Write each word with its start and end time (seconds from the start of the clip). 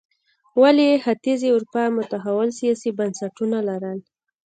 ولې 0.61 1.01
ختیځې 1.03 1.47
اروپا 1.55 1.83
متحول 1.97 2.49
سیاسي 2.59 2.89
بنسټونه 2.99 3.57
لرل. 3.69 3.99